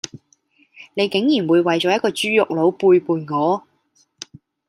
[0.95, 3.67] 你竟然會為咗一個豬肉佬背叛我